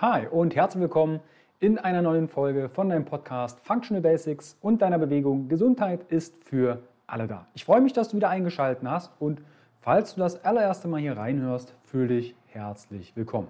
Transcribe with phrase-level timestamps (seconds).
[0.00, 1.18] Hi und herzlich willkommen
[1.58, 5.48] in einer neuen Folge von deinem Podcast Functional Basics und deiner Bewegung.
[5.48, 7.48] Gesundheit ist für alle da.
[7.54, 9.42] Ich freue mich, dass du wieder eingeschaltet hast und
[9.80, 13.48] falls du das allererste Mal hier reinhörst, fühle dich herzlich willkommen.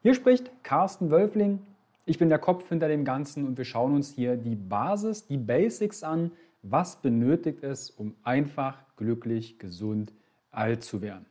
[0.00, 1.58] Hier spricht Carsten Wölfling.
[2.06, 5.36] Ich bin der Kopf hinter dem Ganzen und wir schauen uns hier die Basis, die
[5.36, 6.30] Basics an.
[6.62, 10.14] Was benötigt es, um einfach, glücklich, gesund,
[10.50, 11.26] alt zu werden?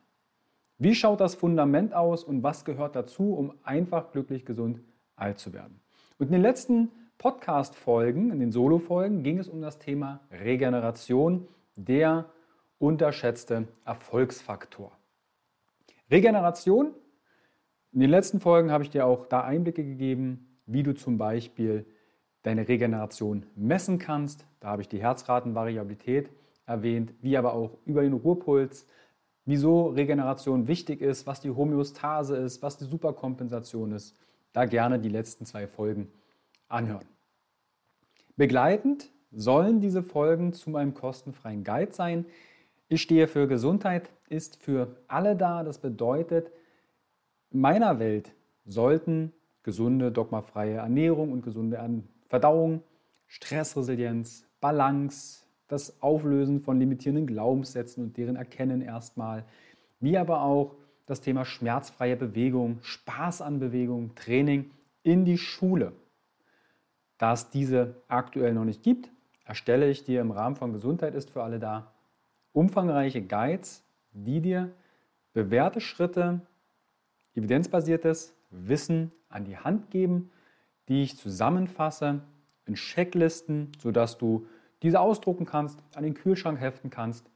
[0.80, 4.80] Wie schaut das Fundament aus und was gehört dazu, um einfach, glücklich, gesund,
[5.16, 5.82] alt zu werden?
[6.20, 12.26] Und in den letzten Podcast-Folgen, in den Solo-Folgen, ging es um das Thema Regeneration, der
[12.78, 14.92] unterschätzte Erfolgsfaktor.
[16.12, 16.94] Regeneration,
[17.92, 21.88] in den letzten Folgen habe ich dir auch da Einblicke gegeben, wie du zum Beispiel
[22.44, 24.46] deine Regeneration messen kannst.
[24.60, 26.30] Da habe ich die Herzratenvariabilität
[26.68, 28.86] erwähnt, wie aber auch über den Ruhepuls,
[29.48, 34.16] wieso Regeneration wichtig ist, was die Homöostase ist, was die Superkompensation ist.
[34.54, 36.12] Da gerne die letzten zwei Folgen
[36.68, 37.08] anhören.
[38.36, 42.26] Begleitend sollen diese Folgen zu meinem kostenfreien Guide sein.
[42.90, 45.64] Ich stehe für Gesundheit, ist für alle da.
[45.64, 46.52] Das bedeutet,
[47.50, 48.34] in meiner Welt
[48.66, 49.32] sollten
[49.64, 51.80] gesunde, dogmafreie Ernährung und gesunde
[52.28, 52.84] Verdauung,
[53.28, 59.46] Stressresilienz, Balance, das Auflösen von limitierenden Glaubenssätzen und deren Erkennen erstmal,
[60.00, 64.72] wie aber auch das Thema schmerzfreie Bewegung, Spaß an Bewegung, Training
[65.04, 65.94] in die Schule.
[67.18, 69.10] Da es diese aktuell noch nicht gibt,
[69.46, 71.94] erstelle ich dir im Rahmen von Gesundheit ist für alle da
[72.52, 74.72] umfangreiche Guides, die dir
[75.34, 76.42] bewährte Schritte,
[77.36, 80.32] evidenzbasiertes Wissen an die Hand geben,
[80.90, 82.22] die ich zusammenfasse
[82.66, 84.48] in Checklisten, sodass du
[84.84, 87.30] diese ausdrucken kannst, an den Kühlschrank heften kannst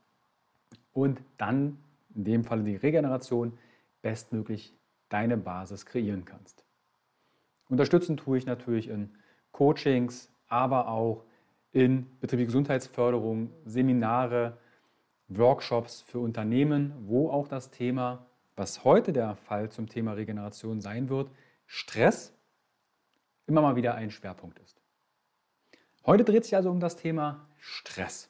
[0.92, 1.78] und dann
[2.14, 3.58] in dem Fall die Regeneration
[4.02, 4.74] bestmöglich
[5.08, 6.64] deine Basis kreieren kannst.
[7.68, 9.10] Unterstützen tue ich natürlich in
[9.52, 11.24] Coachings, aber auch
[11.72, 14.58] in betriebliche Gesundheitsförderung, Seminare,
[15.28, 18.26] Workshops für Unternehmen, wo auch das Thema,
[18.56, 21.30] was heute der Fall zum Thema Regeneration sein wird,
[21.66, 22.34] Stress
[23.46, 24.81] immer mal wieder ein Schwerpunkt ist.
[26.04, 28.28] Heute dreht sich also um das Thema Stress.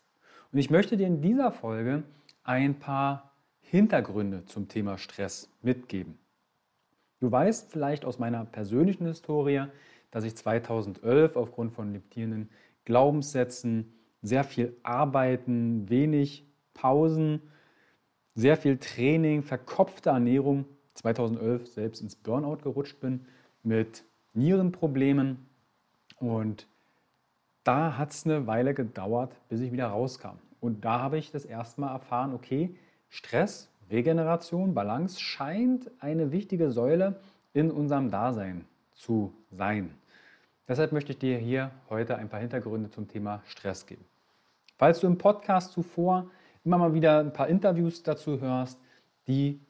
[0.53, 2.03] Und ich möchte dir in dieser Folge
[2.45, 6.19] ein paar Hintergründe zum Thema Stress mitgeben.
[7.21, 9.65] Du weißt vielleicht aus meiner persönlichen Historie,
[10.11, 12.51] dass ich 2011 aufgrund von limitierenden
[12.85, 16.45] Glaubenssätzen sehr viel arbeiten, wenig
[16.75, 17.41] Pausen,
[18.35, 23.25] sehr viel Training, verkopfte Ernährung 2011 selbst ins Burnout gerutscht bin
[23.63, 24.05] mit
[24.35, 25.47] Nierenproblemen
[26.19, 26.67] und
[27.65, 30.39] da hat es eine Weile gedauert, bis ich wieder rauskam.
[30.61, 32.75] Und da habe ich das erste Mal erfahren, okay,
[33.09, 37.21] Stress, Regeneration, Balance scheint eine wichtige Säule
[37.53, 38.65] in unserem Dasein
[38.95, 39.91] zu sein.
[40.69, 44.05] Deshalb möchte ich dir hier heute ein paar Hintergründe zum Thema Stress geben.
[44.79, 46.31] Falls du im Podcast zuvor
[46.65, 48.79] immer mal wieder ein paar Interviews dazu hörst,
[49.27, 49.61] die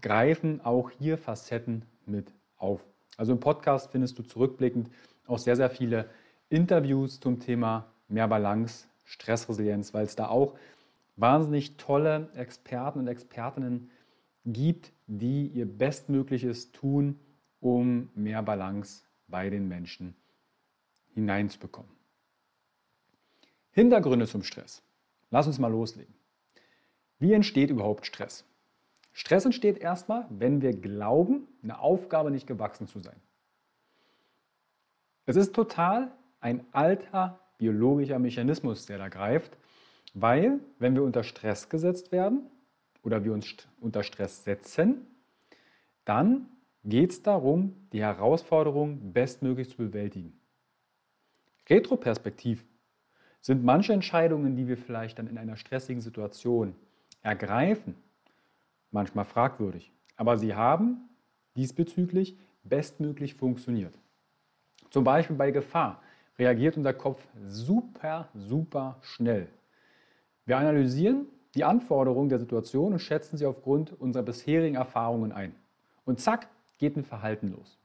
[0.00, 2.80] greifen auch hier Facetten mit auf.
[3.16, 4.90] Also im Podcast findest du zurückblickend
[5.26, 6.08] auch sehr, sehr viele
[6.50, 10.56] Interviews zum Thema mehr Balance, Stressresilienz, weil es da auch
[11.16, 13.90] wahnsinnig tolle Experten und Expertinnen
[14.44, 17.18] gibt, die ihr Bestmögliches tun,
[17.60, 20.14] um mehr Balance bei den Menschen
[21.14, 21.90] hineinzubekommen.
[23.70, 24.82] Hintergründe zum Stress.
[25.30, 26.14] Lass uns mal loslegen.
[27.20, 28.44] Wie entsteht überhaupt Stress?
[29.12, 33.20] Stress entsteht erstmal, wenn wir glauben, eine Aufgabe nicht gewachsen zu sein.
[35.26, 39.56] Es ist total ein alter biologischer Mechanismus, der da greift,
[40.14, 42.42] weil wenn wir unter Stress gesetzt werden
[43.02, 43.46] oder wir uns
[43.80, 45.06] unter Stress setzen,
[46.04, 46.48] dann
[46.84, 50.32] geht es darum, die Herausforderung bestmöglich zu bewältigen.
[51.68, 52.64] Retroperspektiv
[53.40, 56.74] sind manche Entscheidungen, die wir vielleicht dann in einer stressigen Situation
[57.22, 57.94] ergreifen,
[58.90, 59.92] manchmal fragwürdig.
[60.16, 61.08] Aber sie haben
[61.56, 63.94] diesbezüglich bestmöglich funktioniert.
[64.90, 66.02] Zum Beispiel bei Gefahr
[66.40, 69.46] reagiert unser Kopf super, super schnell.
[70.46, 75.54] Wir analysieren die Anforderungen der Situation und schätzen sie aufgrund unserer bisherigen Erfahrungen ein.
[76.06, 76.48] Und zack,
[76.78, 77.76] geht ein Verhalten los.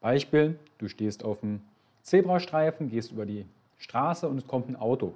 [0.00, 1.60] Beispiel, du stehst auf dem
[2.02, 3.46] Zebrastreifen, gehst über die
[3.78, 5.14] Straße und es kommt ein Auto.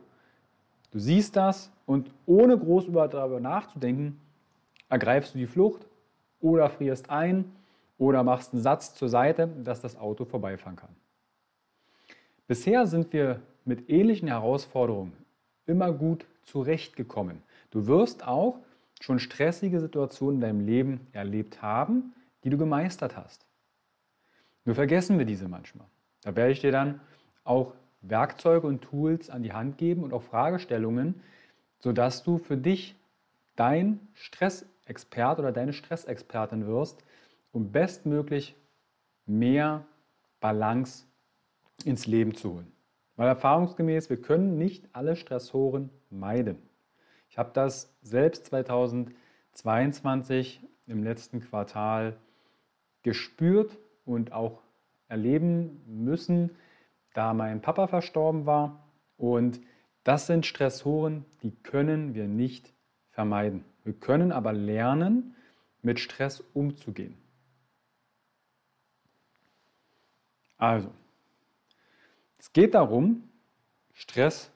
[0.92, 4.20] Du siehst das und ohne groß darüber nachzudenken,
[4.88, 5.86] ergreifst du die Flucht
[6.40, 7.50] oder frierst ein
[7.98, 11.01] oder machst einen Satz zur Seite, dass das Auto vorbeifahren kann.
[12.46, 15.12] Bisher sind wir mit ähnlichen Herausforderungen
[15.66, 17.42] immer gut zurechtgekommen.
[17.70, 18.58] Du wirst auch
[19.00, 23.46] schon stressige Situationen in deinem Leben erlebt haben, die du gemeistert hast.
[24.64, 25.86] Nur vergessen wir diese manchmal.
[26.22, 27.00] Da werde ich dir dann
[27.44, 31.20] auch Werkzeuge und Tools an die Hand geben und auch Fragestellungen,
[31.78, 32.96] sodass du für dich
[33.56, 37.02] dein Stressexpert oder deine Stressexpertin wirst,
[37.52, 38.56] um bestmöglich
[39.26, 39.84] mehr
[40.40, 41.04] Balance
[41.86, 42.72] ins Leben zu holen.
[43.16, 46.58] Weil erfahrungsgemäß, wir können nicht alle Stressoren meiden.
[47.28, 52.16] Ich habe das selbst 2022 im letzten Quartal
[53.02, 54.62] gespürt und auch
[55.08, 56.50] erleben müssen,
[57.14, 58.82] da mein Papa verstorben war.
[59.16, 59.60] Und
[60.04, 62.72] das sind Stressoren, die können wir nicht
[63.10, 63.64] vermeiden.
[63.84, 65.34] Wir können aber lernen,
[65.82, 67.16] mit Stress umzugehen.
[70.56, 70.92] Also,
[72.42, 73.22] es geht darum,
[73.92, 74.50] Stress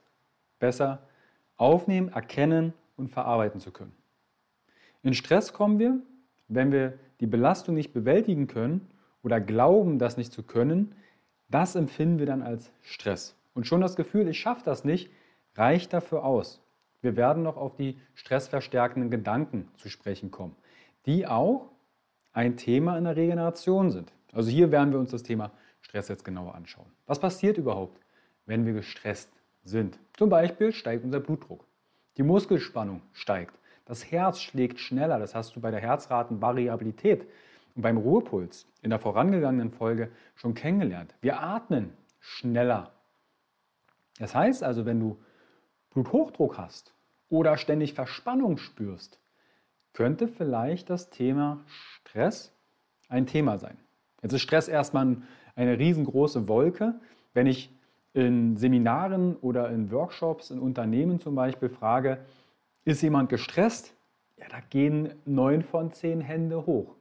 [0.59, 1.07] besser
[1.55, 3.95] aufnehmen, erkennen und verarbeiten zu können.
[5.03, 5.97] In Stress kommen wir,
[6.49, 8.91] wenn wir die Belastung nicht bewältigen können
[9.23, 10.95] oder glauben, das nicht zu können,
[11.47, 13.35] das empfinden wir dann als Stress.
[13.53, 15.09] Und schon das Gefühl, ich schaffe das nicht,
[15.55, 16.61] reicht dafür aus.
[17.01, 20.57] Wir werden noch auf die stressverstärkenden Gedanken zu sprechen kommen,
[21.05, 21.69] die auch
[22.33, 24.11] ein Thema in der Regeneration sind.
[24.33, 25.51] Also hier werden wir uns das Thema
[25.81, 26.91] Stress jetzt genauer anschauen.
[27.05, 27.99] Was passiert überhaupt,
[28.45, 29.29] wenn wir gestresst
[29.63, 29.99] sind?
[30.13, 31.65] Zum Beispiel steigt unser Blutdruck.
[32.17, 33.57] Die Muskelspannung steigt.
[33.85, 35.19] Das Herz schlägt schneller.
[35.19, 37.25] Das hast du bei der Herzratenvariabilität
[37.75, 41.13] und beim Ruhepuls in der vorangegangenen Folge schon kennengelernt.
[41.21, 42.91] Wir atmen schneller.
[44.19, 45.17] Das heißt also, wenn du
[45.91, 46.93] Bluthochdruck hast
[47.29, 49.19] oder ständig Verspannung spürst,
[49.93, 52.51] könnte vielleicht das Thema Stress
[53.09, 53.77] ein Thema sein.
[54.21, 55.17] Jetzt ist Stress erstmal
[55.57, 56.95] eine riesengroße Wolke.
[57.33, 57.69] Wenn ich
[58.13, 62.19] in Seminaren oder in Workshops, in Unternehmen zum Beispiel frage,
[62.85, 63.93] ist jemand gestresst?
[64.37, 66.95] Ja, da gehen neun von zehn Hände hoch,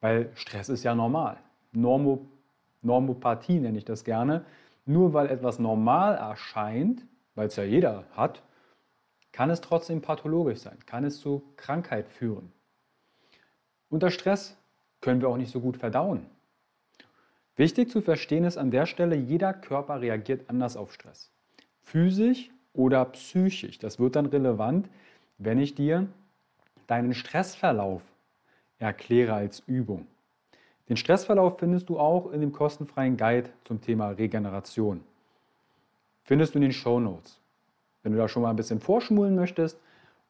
[0.00, 1.36] weil Stress ist ja normal.
[1.72, 2.26] Normo,
[2.80, 4.44] Normopathie nenne ich das gerne.
[4.86, 7.04] Nur weil etwas normal erscheint,
[7.34, 8.42] weil es ja jeder hat,
[9.32, 12.52] kann es trotzdem pathologisch sein, kann es zu Krankheit führen.
[13.88, 14.56] Unter Stress
[15.00, 16.26] können wir auch nicht so gut verdauen.
[17.60, 21.30] Wichtig zu verstehen ist an der Stelle, jeder Körper reagiert anders auf Stress.
[21.82, 23.78] Physisch oder psychisch.
[23.78, 24.88] Das wird dann relevant,
[25.36, 26.06] wenn ich dir
[26.86, 28.00] deinen Stressverlauf
[28.78, 30.06] erkläre als Übung.
[30.88, 35.02] Den Stressverlauf findest du auch in dem kostenfreien Guide zum Thema Regeneration.
[36.24, 37.40] Findest du in den Show Notes.
[38.02, 39.78] Wenn du da schon mal ein bisschen vorschmulen möchtest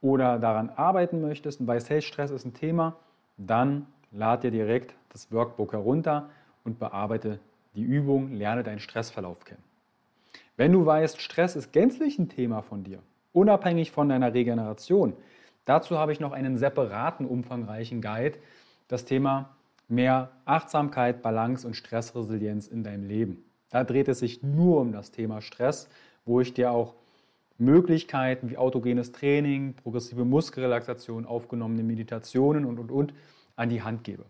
[0.02, 2.96] oder daran arbeiten möchtest und weißt, hey, Stress ist ein Thema,
[3.36, 6.28] dann lad dir direkt das Workbook herunter
[6.64, 7.38] und bearbeite
[7.74, 9.62] die Übung, lerne deinen Stressverlauf kennen.
[10.56, 12.98] Wenn du weißt, Stress ist gänzlich ein Thema von dir,
[13.32, 15.14] unabhängig von deiner Regeneration,
[15.64, 18.38] dazu habe ich noch einen separaten, umfangreichen Guide,
[18.88, 19.56] das Thema
[19.88, 23.44] mehr Achtsamkeit, Balance und Stressresilienz in deinem Leben.
[23.70, 25.88] Da dreht es sich nur um das Thema Stress,
[26.24, 26.94] wo ich dir auch
[27.58, 33.14] Möglichkeiten wie autogenes Training, progressive Muskelrelaxation, aufgenommene Meditationen und, und, und
[33.56, 34.24] an die Hand gebe.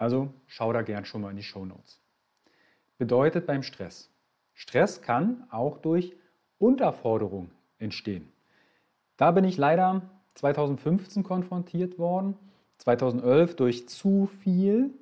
[0.00, 2.00] Also schau da gern schon mal in die Show Notes.
[2.96, 4.08] Bedeutet beim Stress.
[4.54, 6.16] Stress kann auch durch
[6.58, 8.32] Unterforderung entstehen.
[9.18, 10.00] Da bin ich leider
[10.36, 12.34] 2015 konfrontiert worden.
[12.78, 14.94] 2011 durch zu viel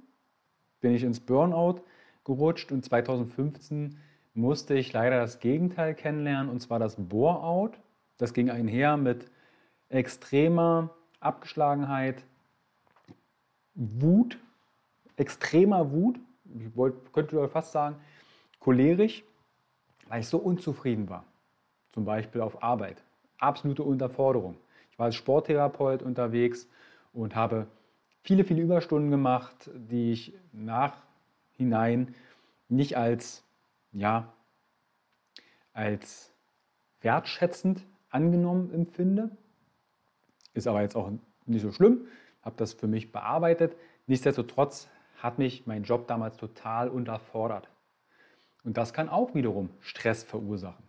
[0.81, 1.81] bin ich ins Burnout
[2.25, 4.01] gerutscht und 2015
[4.35, 7.79] musste ich leider das Gegenteil kennenlernen und zwar das Bore-out.
[8.17, 9.31] Das ging einher mit
[9.91, 12.25] extremer Abgeschlagenheit,
[13.77, 14.39] Wut
[15.19, 16.19] extremer Wut,
[16.59, 17.97] ich wollt, könnte fast sagen,
[18.61, 19.25] cholerisch,
[20.09, 21.25] weil ich so unzufrieden war.
[21.91, 23.03] Zum Beispiel auf Arbeit.
[23.39, 24.57] Absolute Unterforderung.
[24.91, 26.69] Ich war als Sporttherapeut unterwegs
[27.13, 27.67] und habe
[28.23, 32.15] viele, viele Überstunden gemacht, die ich nachhinein
[32.69, 33.45] nicht als,
[33.93, 34.33] ja,
[35.73, 36.33] als
[37.01, 39.31] wertschätzend angenommen empfinde.
[40.55, 41.11] Ist aber jetzt auch
[41.47, 42.07] nicht so schlimm.
[42.43, 43.77] Habe das für mich bearbeitet.
[44.07, 47.69] Nichtsdestotrotz hat mich mein Job damals total unterfordert.
[48.65, 50.85] Und das kann auch wiederum Stress verursachen.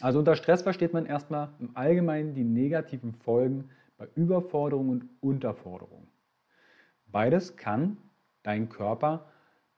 [0.00, 6.06] Also unter Stress versteht man erstmal im Allgemeinen die negativen Folgen bei Überforderung und Unterforderung.
[7.06, 7.96] Beides kann
[8.42, 9.26] dein Körper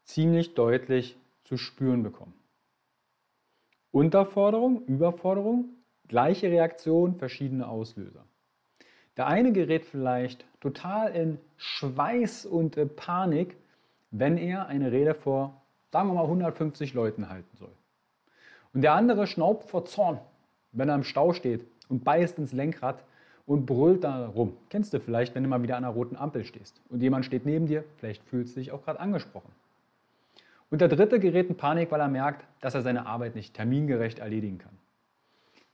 [0.04, 2.35] ziemlich deutlich zu spüren bekommen.
[3.92, 5.70] Unterforderung, Überforderung,
[6.06, 8.25] gleiche Reaktion, verschiedene Auslöser.
[9.21, 13.55] Der eine gerät vielleicht total in Schweiß und äh, Panik,
[14.11, 15.61] wenn er eine Rede vor,
[15.93, 17.69] sagen wir mal, 150 Leuten halten soll.
[18.73, 20.21] Und der andere schnaubt vor Zorn,
[20.73, 23.05] wenn er im Stau steht und beißt ins Lenkrad
[23.45, 24.57] und brüllt da rum.
[24.71, 27.45] Kennst du vielleicht, wenn du mal wieder an einer roten Ampel stehst und jemand steht
[27.45, 29.53] neben dir, vielleicht fühlst du dich auch gerade angesprochen.
[30.71, 34.19] Und der dritte gerät in Panik, weil er merkt, dass er seine Arbeit nicht termingerecht
[34.19, 34.79] erledigen kann.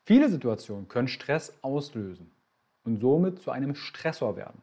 [0.03, 2.29] Viele Situationen können Stress auslösen
[2.87, 4.62] und somit zu einem Stressor werden.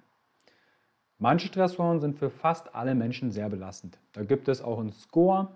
[1.19, 3.97] Manche Stressoren sind für fast alle Menschen sehr belastend.
[4.13, 5.49] Da gibt es auch einen Score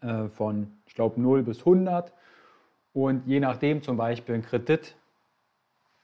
[0.00, 2.12] äh, von, ich glaube, 0 bis 100
[2.92, 4.96] und je nachdem zum Beispiel ein Kredit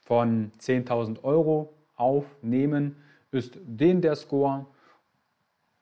[0.03, 2.95] von 10.000 Euro aufnehmen,
[3.31, 4.65] ist den der Score.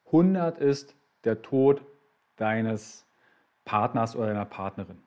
[0.07, 0.95] 100 ist
[1.25, 1.81] der Tod
[2.37, 3.05] deines
[3.65, 5.01] Partners oder deiner Partnerin.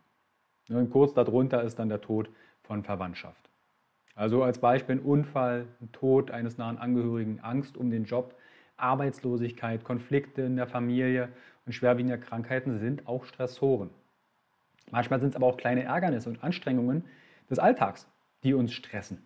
[0.68, 2.28] Und kurz darunter ist dann der Tod
[2.62, 3.47] von Verwandtschaft.
[4.18, 8.34] Also als Beispiel ein Unfall, ein Tod eines nahen Angehörigen, Angst um den Job,
[8.76, 11.28] Arbeitslosigkeit, Konflikte in der Familie
[11.66, 13.90] und schwerwiegende Krankheiten sind auch Stressoren.
[14.90, 17.04] Manchmal sind es aber auch kleine Ärgernisse und Anstrengungen
[17.48, 18.08] des Alltags,
[18.42, 19.24] die uns stressen.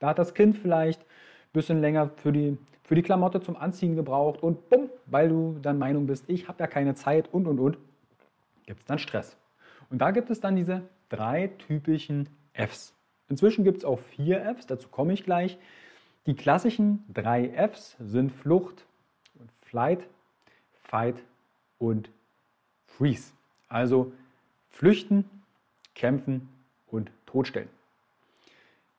[0.00, 3.96] Da hat das Kind vielleicht ein bisschen länger für die, für die Klamotte zum Anziehen
[3.96, 7.58] gebraucht und bumm, weil du dann Meinung bist, ich habe ja keine Zeit und und
[7.58, 7.78] und,
[8.66, 9.38] gibt es dann Stress.
[9.88, 12.99] Und da gibt es dann diese drei typischen Fs.
[13.30, 15.56] Inzwischen gibt es auch vier Fs, dazu komme ich gleich.
[16.26, 18.84] Die klassischen drei Fs sind Flucht,
[19.62, 20.00] Flight,
[20.82, 21.16] Fight
[21.78, 22.10] und
[22.86, 23.32] Freeze.
[23.68, 24.12] Also
[24.68, 25.24] flüchten,
[25.94, 26.48] kämpfen
[26.88, 27.68] und totstellen.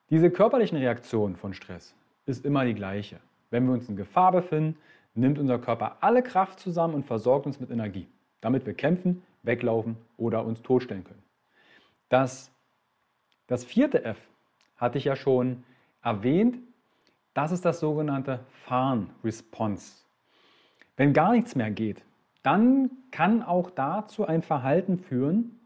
[0.09, 1.93] Diese körperlichen Reaktionen von Stress
[2.25, 3.19] ist immer die gleiche.
[3.49, 4.77] Wenn wir uns in Gefahr befinden,
[5.13, 8.07] nimmt unser Körper alle Kraft zusammen und versorgt uns mit Energie,
[8.39, 11.23] damit wir kämpfen, weglaufen oder uns totstellen können.
[12.09, 12.50] Das,
[13.51, 14.17] das vierte F
[14.77, 15.65] hatte ich ja schon
[16.01, 16.57] erwähnt.
[17.33, 20.05] Das ist das sogenannte Fahren-Response.
[20.95, 22.01] Wenn gar nichts mehr geht,
[22.43, 25.59] dann kann auch dazu ein Verhalten führen,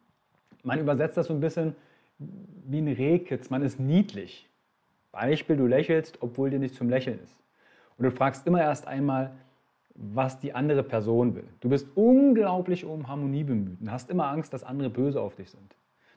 [0.63, 1.75] man übersetzt das so ein bisschen
[2.17, 4.49] wie ein Rehkitz, man ist niedlich.
[5.11, 7.39] Beispiel, du lächelst, obwohl dir nicht zum Lächeln ist.
[7.99, 9.31] Und du fragst immer erst einmal,
[9.93, 11.47] was die andere Person will.
[11.59, 15.51] Du bist unglaublich um Harmonie bemüht und hast immer Angst, dass andere böse auf dich
[15.51, 15.75] sind.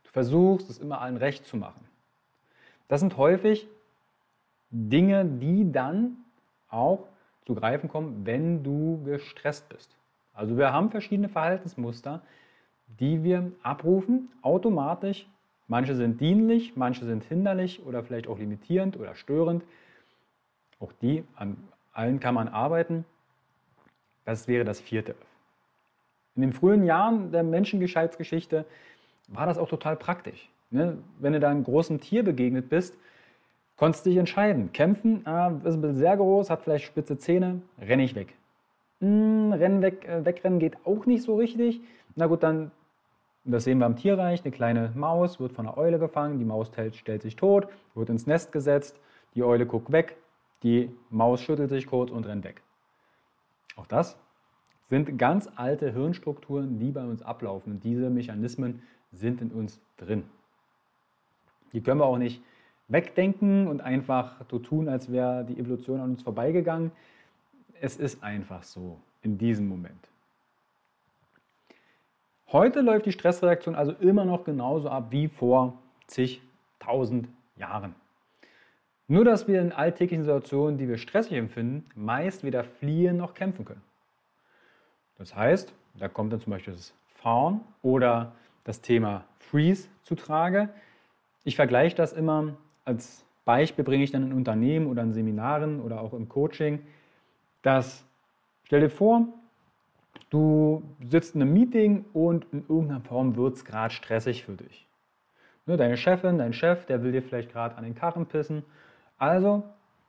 [0.09, 1.87] Du versuchst es immer allen recht zu machen.
[2.89, 3.69] Das sind häufig
[4.71, 6.17] Dinge, die dann
[6.71, 7.07] auch
[7.45, 9.95] zu greifen kommen, wenn du gestresst bist.
[10.33, 12.23] Also wir haben verschiedene Verhaltensmuster,
[12.87, 15.27] die wir abrufen, automatisch.
[15.67, 19.63] Manche sind dienlich, manche sind hinderlich oder vielleicht auch limitierend oder störend.
[20.81, 21.57] Auch die, an
[21.93, 23.05] allen kann man arbeiten.
[24.25, 25.15] Das wäre das vierte.
[26.35, 28.65] In den frühen Jahren der Menschengescheidsgeschichte
[29.29, 30.51] war das auch total praktisch.
[30.71, 30.99] Ne?
[31.19, 32.97] Wenn du da einem großen Tier begegnet bist,
[33.77, 34.73] konntest du dich entscheiden.
[34.73, 38.35] Kämpfen, ah, ist ein bisschen sehr groß, hat vielleicht spitze Zähne, renne ich weg.
[39.01, 41.81] Hm, rennen weg, äh, wegrennen geht auch nicht so richtig.
[42.17, 42.73] Na gut, dann,
[43.45, 46.69] das sehen wir im Tierreich, eine kleine Maus wird von einer Eule gefangen, die Maus
[46.69, 48.99] stellt, stellt sich tot, wird ins Nest gesetzt,
[49.35, 50.17] die Eule guckt weg,
[50.65, 52.63] die Maus schüttelt sich kurz und rennt weg.
[53.77, 54.19] Auch das
[54.89, 57.75] sind ganz alte Hirnstrukturen, die bei uns ablaufen.
[57.75, 60.25] Und diese Mechanismen sind in uns drin.
[61.73, 62.43] Die können wir auch nicht
[62.89, 66.91] wegdenken und einfach so tun, als wäre die Evolution an uns vorbeigegangen.
[67.81, 70.09] Es ist einfach so in diesem Moment.
[72.51, 75.75] Heute läuft die Stressreaktion also immer noch genauso ab wie vor
[76.07, 77.95] zigtausend Jahren.
[79.07, 83.65] Nur, dass wir in alltäglichen Situationen, die wir stressig empfinden, meist weder fliehen noch kämpfen
[83.65, 83.83] können.
[85.19, 88.33] Das heißt, da kommt dann zum Beispiel das Fahren oder
[88.69, 90.69] das Thema Freeze zu Trage.
[91.43, 96.03] Ich vergleiche das immer als Beispiel, bringe ich dann in Unternehmen oder in Seminaren oder
[96.03, 96.81] auch im Coaching,
[97.63, 98.05] dass,
[98.65, 99.27] stell dir vor,
[100.29, 104.87] du sitzt in einem Meeting und in irgendeiner Form wird es gerade stressig für dich.
[105.65, 108.65] Ne, deine Chefin, dein Chef, der will dir vielleicht gerade an den Karren pissen.
[109.17, 109.63] Also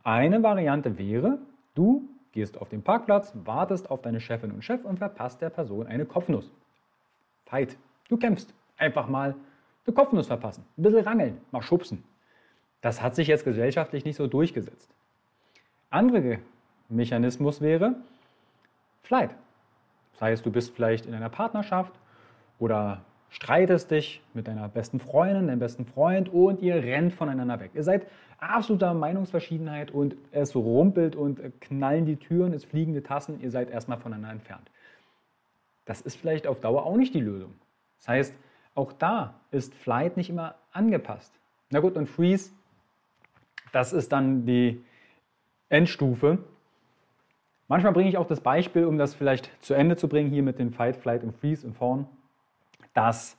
[0.03, 1.39] eine Variante wäre,
[1.75, 5.87] du gehst auf den Parkplatz, wartest auf deine Chefin und Chef und verpasst der Person
[5.87, 6.51] eine Kopfnuss.
[7.45, 7.77] Fight.
[8.09, 8.53] Du kämpfst.
[8.77, 9.35] Einfach mal
[9.85, 12.03] eine Kopfnuss verpassen, ein bisschen rangeln, mal schubsen.
[12.81, 14.89] Das hat sich jetzt gesellschaftlich nicht so durchgesetzt.
[15.89, 16.39] Andere
[16.89, 17.95] Mechanismus wäre
[19.03, 19.31] Flight.
[20.13, 21.93] Das heißt, du bist vielleicht in einer Partnerschaft
[22.57, 27.71] oder streitest dich mit deiner besten Freundin, deinem besten Freund und ihr rennt voneinander weg.
[27.73, 28.07] Ihr seid
[28.39, 33.69] absoluter Meinungsverschiedenheit und es rumpelt und knallen die Türen, es fliegen die Tassen, ihr seid
[33.69, 34.69] erstmal voneinander entfernt.
[35.85, 37.53] Das ist vielleicht auf Dauer auch nicht die Lösung.
[37.99, 38.33] Das heißt,
[38.75, 41.33] auch da ist Flight nicht immer angepasst.
[41.69, 42.51] Na gut, und Freeze,
[43.71, 44.83] das ist dann die
[45.69, 46.39] Endstufe.
[47.67, 50.57] Manchmal bringe ich auch das Beispiel, um das vielleicht zu Ende zu bringen, hier mit
[50.57, 52.07] den Fight, Flight und Freeze und vorn,
[52.93, 53.37] dass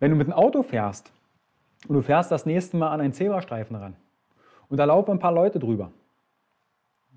[0.00, 1.12] wenn du mit dem Auto fährst
[1.86, 3.96] und du fährst das nächste Mal an einen Zebrastreifen ran
[4.68, 5.92] und da laufen ein paar Leute drüber.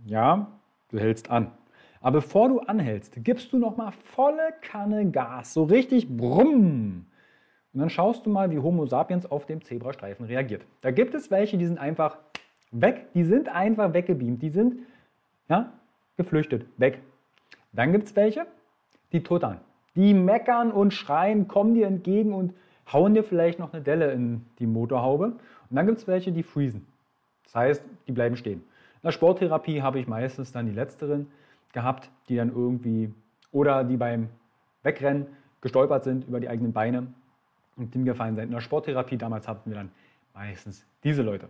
[0.06, 0.48] Ja,
[0.90, 1.52] du hältst an.
[2.06, 7.08] Aber bevor du anhältst, gibst du nochmal volle Kanne Gas, so richtig brumm.
[7.74, 10.62] Und dann schaust du mal, wie Homo sapiens auf dem Zebrastreifen reagiert.
[10.82, 12.20] Da gibt es welche, die sind einfach
[12.70, 14.82] weg, die sind einfach weggebeamt, die sind
[15.50, 15.74] ja,
[16.16, 17.00] geflüchtet, weg.
[17.74, 18.46] Dann gibt es welche,
[19.12, 19.60] die tuttern.
[19.96, 22.54] Die meckern und schreien, kommen dir entgegen und
[22.94, 25.26] hauen dir vielleicht noch eine Delle in die Motorhaube.
[25.72, 26.86] Und dann gibt es welche, die freezen.
[27.46, 28.60] Das heißt, die bleiben stehen.
[28.60, 31.32] In der Sporttherapie habe ich meistens dann die letzteren
[31.76, 33.14] gehabt, die dann irgendwie
[33.52, 34.30] oder die beim
[34.82, 35.28] Wegrennen
[35.62, 37.08] gestolpert sind über die eigenen Beine
[37.76, 38.46] und hingefallen sind.
[38.46, 39.92] In der Sporttherapie damals hatten wir dann
[40.34, 41.50] meistens diese Leute.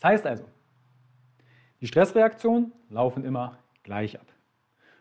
[0.00, 0.44] Das heißt also,
[1.80, 4.26] die Stressreaktionen laufen immer gleich ab.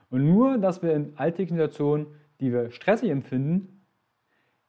[0.09, 2.07] Und nur, dass wir in alltäglichen Situationen,
[2.39, 3.81] die wir stressig empfinden,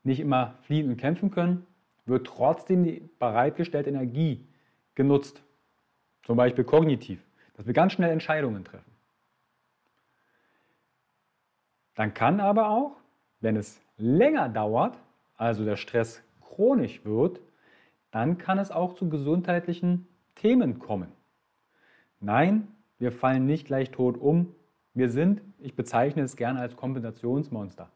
[0.02, 1.66] nicht immer fliehen und kämpfen können,
[2.06, 4.46] wird trotzdem die bereitgestellte Energie
[4.94, 5.42] genutzt.
[6.25, 7.20] Zum Beispiel kognitiv,
[7.56, 8.88] dass wir ganz schnell Entscheidungen treffen.
[11.99, 12.93] Dann kann aber auch,
[13.40, 14.97] wenn es länger dauert,
[15.37, 17.40] also der Stress chronisch wird,
[18.12, 21.11] dann kann es auch zu gesundheitlichen Themen kommen.
[22.21, 22.69] Nein,
[23.00, 24.55] wir fallen nicht gleich tot um.
[24.95, 27.90] Wir sind, ich bezeichne es gerne als Kompensationsmonster.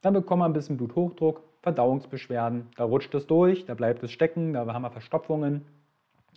[0.00, 4.54] Dann bekommen wir ein bisschen Bluthochdruck, Verdauungsbeschwerden, da rutscht es durch, da bleibt es stecken,
[4.54, 5.66] da haben wir Verstopfungen.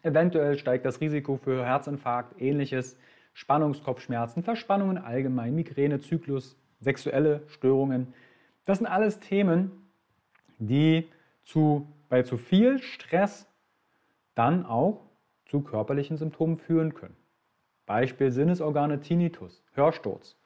[0.03, 2.97] Eventuell steigt das Risiko für Herzinfarkt, ähnliches,
[3.31, 8.13] Spannungskopfschmerzen, Verspannungen allgemein, Migräne, Zyklus, sexuelle Störungen.
[8.65, 9.71] Das sind alles Themen,
[10.57, 11.09] die
[11.43, 13.47] zu, bei zu viel Stress
[14.35, 15.01] dann auch
[15.45, 17.15] zu körperlichen Symptomen führen können.
[17.85, 20.37] Beispiel Sinnesorgane Tinnitus, Hörsturz,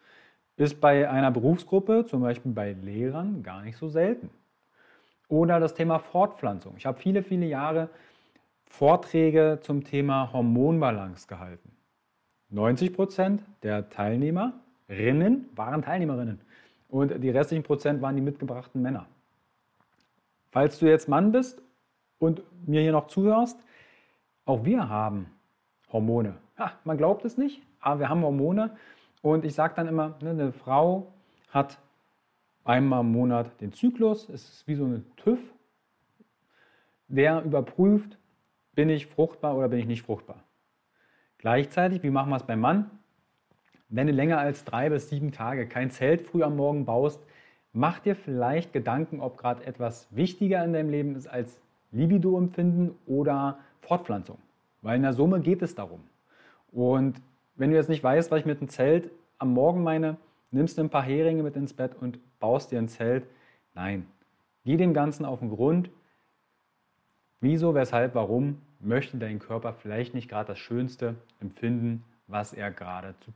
[0.55, 4.29] ist bei einer Berufsgruppe, zum Beispiel bei Lehrern, gar nicht so selten.
[5.27, 6.75] Oder das Thema Fortpflanzung.
[6.77, 7.89] Ich habe viele, viele Jahre
[8.65, 11.75] Vorträge zum Thema Hormonbalance gehalten.
[12.49, 13.89] 90 Prozent der
[14.93, 16.41] Teilnehmerinnen waren Teilnehmerinnen
[16.89, 19.07] und die restlichen Prozent waren die mitgebrachten Männer.
[20.51, 21.61] Falls du jetzt Mann bist
[22.19, 23.59] und mir hier noch zuhörst,
[24.45, 25.27] auch wir haben
[25.91, 26.35] Hormone.
[26.57, 28.75] Ja, man glaubt es nicht, aber wir haben Hormone.
[29.21, 31.11] Und ich sage dann immer, ne, eine Frau
[31.49, 31.79] hat
[32.63, 34.29] einmal im Monat den Zyklus.
[34.29, 35.39] Es ist wie so ein TÜV,
[37.07, 38.17] der überprüft,
[38.73, 40.43] bin ich fruchtbar oder bin ich nicht fruchtbar.
[41.37, 42.91] Gleichzeitig, wie machen wir es beim Mann?
[43.89, 47.21] Wenn du länger als drei bis sieben Tage kein Zelt früh am Morgen baust,
[47.73, 51.59] mach dir vielleicht Gedanken, ob gerade etwas wichtiger in deinem Leben ist als
[51.91, 54.37] Libido-Empfinden oder Fortpflanzung.
[54.81, 56.01] Weil in der Summe geht es darum.
[56.71, 57.21] Und
[57.55, 60.17] wenn du jetzt nicht weißt, was ich mit einem Zelt am Morgen meine,
[60.51, 63.25] nimmst du ein paar Heringe mit ins Bett und baust dir ein Zelt.
[63.75, 64.07] Nein,
[64.65, 65.89] geh dem Ganzen auf den Grund.
[67.41, 73.15] Wieso, weshalb, warum möchte dein Körper vielleicht nicht gerade das Schönste empfinden, was er gerade
[73.23, 73.35] tut?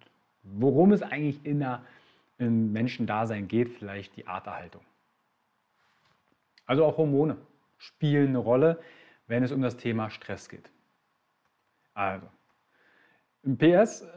[0.54, 1.84] Worum es eigentlich in der
[2.38, 4.82] im Menschendasein geht, vielleicht die Arterhaltung.
[6.66, 7.38] Also auch Hormone
[7.78, 8.80] spielen eine Rolle,
[9.28, 10.70] wenn es um das Thema Stress geht.
[11.94, 12.28] Also,
[13.44, 14.08] im PS äh,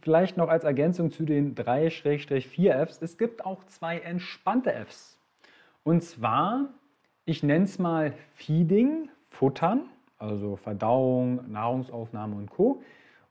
[0.00, 5.18] vielleicht noch als Ergänzung zu den 3-4 Fs, es gibt auch zwei entspannte Fs.
[5.84, 6.68] Und zwar,
[7.24, 9.82] ich nenne es mal Feeding, Futtern,
[10.18, 12.82] also Verdauung, Nahrungsaufnahme und Co.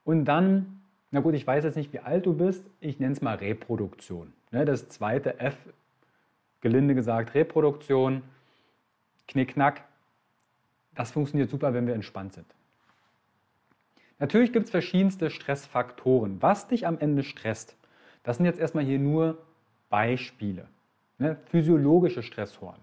[0.03, 0.76] Und dann,
[1.11, 4.33] na gut, ich weiß jetzt nicht, wie alt du bist, ich nenne es mal Reproduktion.
[4.51, 5.57] Ne, das zweite F,
[6.61, 8.23] gelinde gesagt, Reproduktion,
[9.27, 9.83] Knickknack,
[10.95, 12.47] das funktioniert super, wenn wir entspannt sind.
[14.19, 16.41] Natürlich gibt es verschiedenste Stressfaktoren.
[16.41, 17.77] Was dich am Ende stresst,
[18.23, 19.37] das sind jetzt erstmal hier nur
[19.89, 20.67] Beispiele.
[21.19, 21.37] Ne?
[21.45, 22.79] Physiologische Stressoren,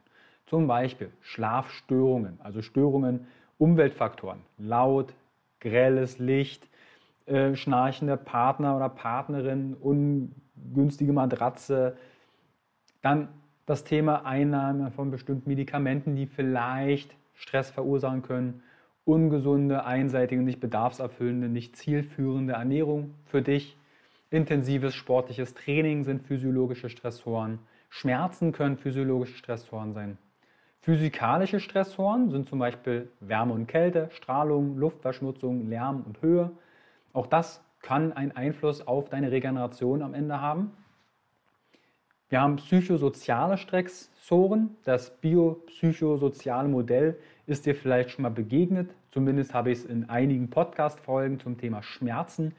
[0.47, 3.27] zum Beispiel Schlafstörungen, also Störungen,
[3.59, 5.13] Umweltfaktoren, laut,
[5.61, 6.69] grelles Licht,
[7.27, 11.97] äh, schnarchender Partner oder Partnerin, ungünstige Matratze,
[13.03, 13.29] dann
[13.67, 18.63] das Thema Einnahme von bestimmten Medikamenten, die vielleicht Stress verursachen können,
[19.05, 23.77] ungesunde, einseitige, nicht bedarfserfüllende, nicht zielführende Ernährung für dich,
[24.31, 27.59] intensives sportliches Training sind physiologische Stressoren,
[27.91, 30.19] Schmerzen können physiologische Stressoren sein.
[30.81, 36.51] Physikalische Stressoren sind zum Beispiel Wärme und Kälte, Strahlung, Luftverschmutzung, Lärm und Höhe.
[37.15, 40.73] Auch das kann einen Einfluss auf deine Regeneration am Ende haben.
[42.29, 44.77] Wir haben psychosoziale Stressoren.
[44.85, 48.91] Das biopsychosoziale Modell ist dir vielleicht schon mal begegnet.
[49.13, 52.55] Zumindest habe ich es in einigen Podcast-Folgen zum Thema Schmerzen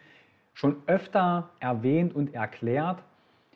[0.54, 3.04] schon öfter erwähnt und erklärt.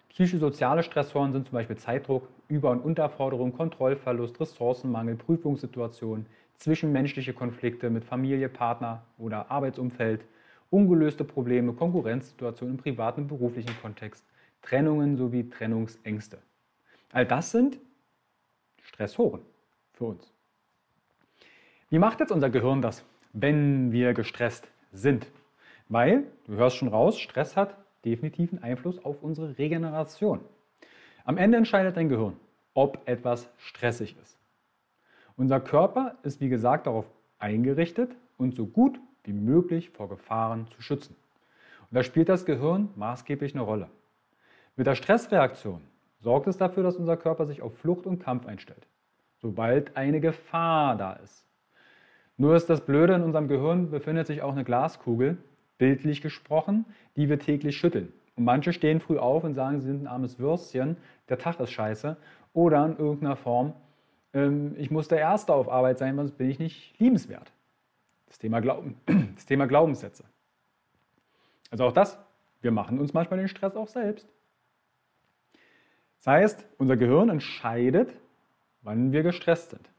[0.09, 6.25] Psychosoziale Stressoren sind zum Beispiel Zeitdruck, Über- und Unterforderung, Kontrollverlust, Ressourcenmangel, Prüfungssituationen,
[6.57, 10.25] zwischenmenschliche Konflikte mit Familie, Partner oder Arbeitsumfeld,
[10.69, 14.25] ungelöste Probleme, Konkurrenzsituationen im privaten und beruflichen Kontext,
[14.61, 16.39] Trennungen sowie Trennungsängste.
[17.11, 17.79] All das sind
[18.81, 19.41] Stressoren
[19.93, 20.31] für uns.
[21.89, 23.03] Wie macht jetzt unser Gehirn das,
[23.33, 25.27] wenn wir gestresst sind?
[25.87, 30.41] Weil, du hörst schon raus, Stress hat definitiven Einfluss auf unsere Regeneration.
[31.25, 32.37] Am Ende entscheidet dein Gehirn,
[32.73, 34.37] ob etwas stressig ist.
[35.35, 37.05] Unser Körper ist wie gesagt darauf
[37.39, 41.15] eingerichtet, uns so gut wie möglich vor Gefahren zu schützen.
[41.89, 43.89] Und da spielt das Gehirn maßgeblich eine Rolle.
[44.75, 45.81] Mit der Stressreaktion
[46.19, 48.87] sorgt es dafür, dass unser Körper sich auf Flucht und Kampf einstellt,
[49.41, 51.45] sobald eine Gefahr da ist.
[52.37, 55.37] Nur ist das Blöde, in unserem Gehirn befindet sich auch eine Glaskugel,
[55.77, 58.13] bildlich gesprochen, die wir täglich schütteln.
[58.35, 60.95] Und manche stehen früh auf und sagen, sie sind ein armes Würstchen,
[61.27, 62.15] der Tag ist scheiße.
[62.53, 63.73] Oder in irgendeiner Form,
[64.33, 67.51] ähm, ich muss der Erste auf Arbeit sein, sonst bin ich nicht liebenswert.
[68.29, 68.95] Das Thema, Glauben,
[69.35, 70.23] das Thema Glaubenssätze.
[71.69, 72.17] Also auch das,
[72.61, 74.27] wir machen uns manchmal den Stress auch selbst.
[76.17, 78.13] Das heißt, unser Gehirn entscheidet,
[78.81, 79.89] wann wir gestresst sind.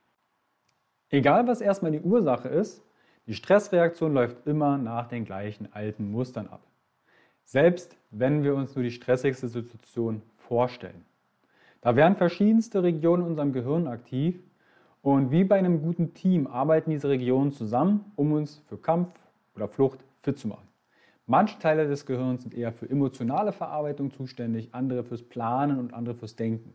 [1.09, 2.83] Egal, was erstmal die Ursache ist,
[3.27, 6.62] die Stressreaktion läuft immer nach den gleichen alten Mustern ab.
[7.45, 11.05] Selbst wenn wir uns nur die stressigste Situation vorstellen.
[11.81, 14.38] Da werden verschiedenste Regionen in unserem Gehirn aktiv
[15.03, 19.09] und wie bei einem guten Team arbeiten diese Regionen zusammen, um uns für Kampf
[19.55, 20.69] oder Flucht fit zu machen.
[21.27, 26.15] Manche Teile des Gehirns sind eher für emotionale Verarbeitung zuständig, andere fürs Planen und andere
[26.15, 26.75] fürs Denken.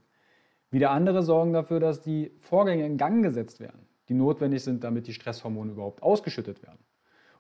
[0.72, 5.08] Wieder andere sorgen dafür, dass die Vorgänge in Gang gesetzt werden die notwendig sind, damit
[5.08, 6.80] die Stresshormone überhaupt ausgeschüttet werden.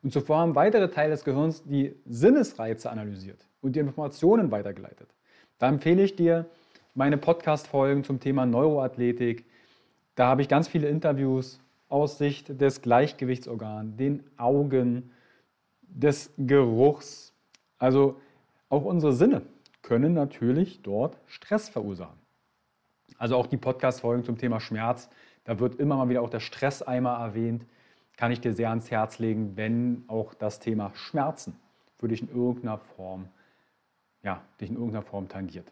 [0.02, 5.10] Und zuvor haben weitere Teile des Gehirns die Sinnesreize analysiert und die Informationen weitergeleitet.
[5.58, 6.46] Da empfehle ich dir
[6.94, 9.46] meine Podcast-Folgen zum Thema Neuroathletik.
[10.16, 15.12] Da habe ich ganz viele Interviews aus Sicht des Gleichgewichtsorgans, den Augen,
[15.82, 17.34] des Geruchs.
[17.78, 18.20] Also
[18.70, 19.44] auch unsere Sinne
[19.82, 22.18] können natürlich dort Stress verursachen.
[23.18, 25.10] Also auch die Podcast-Folgen zum Thema Schmerz
[25.46, 27.66] da wird immer mal wieder auch der Stresseimer erwähnt.
[28.18, 31.58] Kann ich dir sehr ans Herz legen, wenn auch das Thema Schmerzen
[31.98, 33.30] für dich in irgendeiner Form,
[34.24, 35.72] ja, dich in irgendeiner Form tangiert.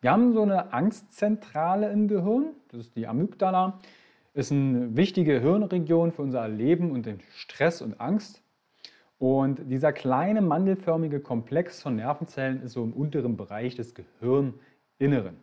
[0.00, 3.80] Wir haben so eine Angstzentrale im Gehirn, das ist die Amygdala,
[4.34, 8.42] ist eine wichtige Hirnregion für unser Leben und den Stress und Angst.
[9.18, 15.36] Und dieser kleine mandelförmige Komplex von Nervenzellen ist so im unteren Bereich des Gehirninneren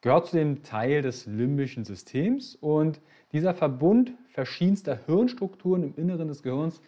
[0.00, 3.00] gehört zu dem Teil des limbischen Systems und
[3.32, 6.80] dieser Verbund verschiedenster Hirnstrukturen im Inneren des Gehirns,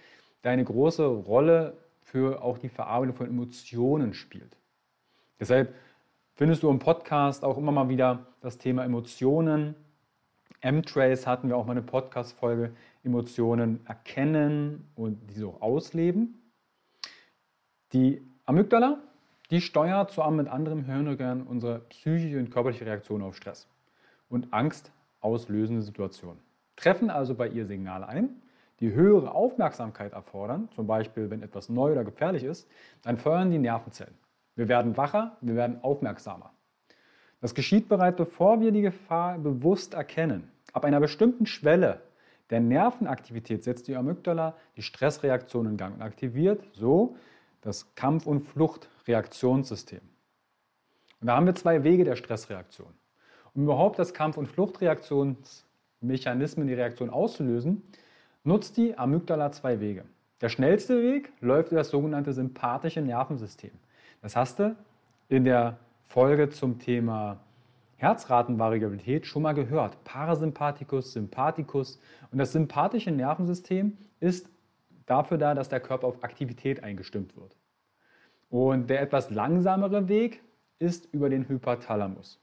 [0.45, 4.57] der eine große Rolle für auch die Verarbeitung von Emotionen spielt.
[5.38, 5.75] Deshalb
[6.35, 9.75] findest du im Podcast auch immer mal wieder das Thema Emotionen.
[10.61, 12.73] M-Trace hatten wir auch mal eine Podcast-Folge,
[13.05, 16.40] Emotionen erkennen und diese auch ausleben.
[17.92, 18.99] Die Amygdala
[19.53, 23.68] die steuert zusammen mit anderen Hirnorganen unsere psychische und körperliche Reaktion auf Stress
[24.31, 24.90] und Angst
[25.21, 26.40] auslösende Situationen.
[26.75, 28.40] Treffen also bei ihr Signale ein,
[28.81, 32.66] die höhere Aufmerksamkeit erfordern, zum Beispiel wenn etwas neu oder gefährlich ist,
[33.03, 34.14] dann feuern die Nervenzellen.
[34.57, 36.53] Wir werden wacher, wir werden aufmerksamer.
[37.41, 40.51] Das geschieht bereits bevor wir die Gefahr bewusst erkennen.
[40.73, 42.03] Ab einer bestimmten Schwelle
[42.51, 47.17] der Nervenaktivität setzt die Amygdala die Stressreaktion in Gang und aktiviert so
[47.62, 50.01] das Kampf- und Fluchtreaktionssystem.
[51.21, 52.93] Und da haben wir zwei Wege der Stressreaktion.
[53.55, 57.83] Um überhaupt das Kampf- und Fluchtreaktionsmechanismen, die Reaktion auszulösen,
[58.45, 60.05] nutzt die Amygdala zwei Wege.
[60.41, 63.71] Der schnellste Weg läuft über das sogenannte sympathische Nervensystem.
[64.22, 64.76] Das hast du
[65.28, 67.40] in der Folge zum Thema
[67.96, 70.02] Herzratenvariabilität schon mal gehört.
[70.04, 72.00] Parasympathikus, Sympathikus.
[72.30, 74.48] Und das sympathische Nervensystem ist
[75.06, 77.56] dafür da, dass der Körper auf Aktivität eingestimmt wird.
[78.48, 80.40] Und der etwas langsamere Weg
[80.78, 82.38] ist über den Hypothalamus.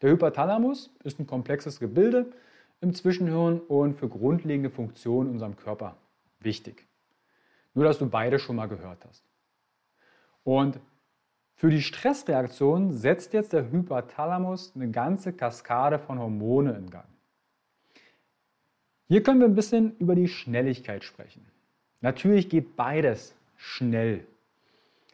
[0.00, 2.32] Der Hypothalamus ist ein komplexes Gebilde
[2.80, 5.96] im Zwischenhirn und für grundlegende Funktionen in unserem Körper
[6.40, 6.86] wichtig.
[7.74, 9.31] Nur, dass du beide schon mal gehört hast.
[10.44, 10.80] Und
[11.54, 17.06] für die Stressreaktion setzt jetzt der Hypothalamus eine ganze Kaskade von Hormone in Gang.
[19.06, 21.46] Hier können wir ein bisschen über die Schnelligkeit sprechen.
[22.00, 24.26] Natürlich geht beides schnell.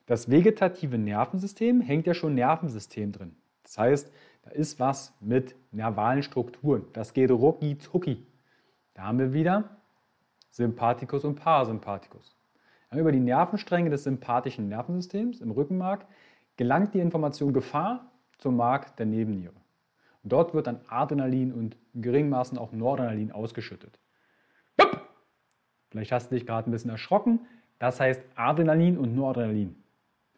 [0.06, 3.36] Das vegetative Nervensystem hängt ja schon Nervensystem drin.
[3.62, 4.10] Das heißt,
[4.42, 6.86] da ist was mit nervalen Strukturen.
[6.94, 8.26] Das geht rucki zucki.
[8.94, 9.76] Da haben wir wieder
[10.50, 12.38] Sympathikus und Parasympathikus.
[12.94, 16.07] Über die Nervenstränge des sympathischen Nervensystems im Rückenmark
[16.57, 19.55] gelangt die Information Gefahr zum Mark der Nebenniere.
[20.22, 23.98] Und dort wird dann Adrenalin und in geringen Maßen auch Noradrenalin ausgeschüttet.
[25.90, 27.40] Vielleicht hast du dich gerade ein bisschen erschrocken.
[27.79, 29.77] Das heißt, Adrenalin und Noradrenalin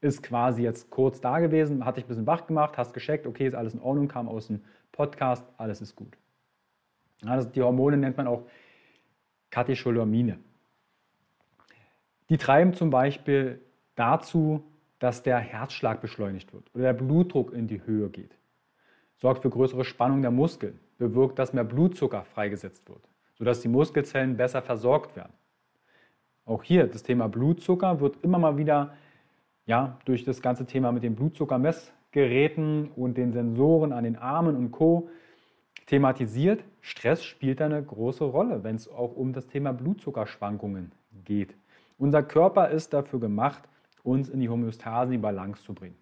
[0.01, 3.47] ist quasi jetzt kurz da gewesen, hat dich ein bisschen wach gemacht, hast gescheckt, okay,
[3.47, 6.17] ist alles in Ordnung, kam aus dem Podcast, alles ist gut.
[7.25, 8.43] Also die Hormone nennt man auch
[9.51, 10.39] Katecholamine.
[12.31, 13.61] Die treiben zum Beispiel
[13.97, 14.63] dazu,
[15.01, 18.39] dass der Herzschlag beschleunigt wird oder der Blutdruck in die Höhe geht.
[19.17, 23.03] Sorgt für größere Spannung der Muskeln, bewirkt, dass mehr Blutzucker freigesetzt wird,
[23.35, 25.33] sodass die Muskelzellen besser versorgt werden.
[26.45, 28.95] Auch hier das Thema Blutzucker wird immer mal wieder
[29.67, 34.71] ja, durch das ganze Thema mit den Blutzuckermessgeräten und den Sensoren an den Armen und
[34.71, 35.09] Co.
[35.87, 36.63] thematisiert.
[36.81, 40.93] Stress spielt da eine große Rolle, wenn es auch um das Thema Blutzuckerschwankungen
[41.25, 41.55] geht.
[42.01, 43.63] Unser Körper ist dafür gemacht,
[44.03, 45.99] uns in die Homöostase, die Balance zu bringen.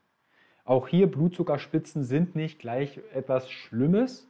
[0.64, 4.28] Auch hier Blutzuckerspitzen sind nicht gleich etwas Schlimmes,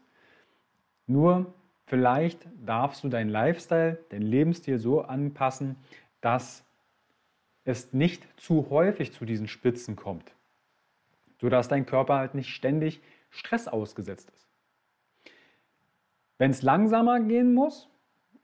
[1.07, 1.53] nur
[1.85, 5.77] vielleicht darfst du deinen Lifestyle, deinen Lebensstil so anpassen,
[6.23, 6.65] dass
[7.65, 10.33] es nicht zu häufig zu diesen Spitzen kommt,
[11.39, 14.49] sodass dein Körper halt nicht ständig Stress ausgesetzt ist.
[16.39, 17.91] Wenn es langsamer gehen muss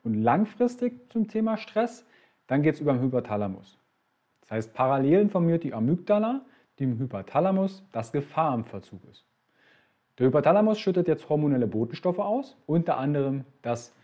[0.03, 2.05] und langfristig zum Thema Stress,
[2.46, 3.78] dann geht es über den Hypothalamus.
[4.42, 6.42] Das heißt, parallel informiert die Amygdala
[6.78, 9.24] dem Hypothalamus, dass Gefahr im Verzug ist.
[10.18, 13.94] Der Hypothalamus schüttet jetzt hormonelle Botenstoffe aus, unter anderem das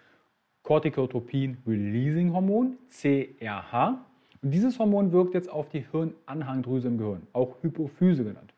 [0.65, 4.05] Corticotropin-Releasing-Hormon, CRH.
[4.43, 8.55] Und dieses Hormon wirkt jetzt auf die Hirnanhangdrüse im Gehirn, auch Hypophyse genannt.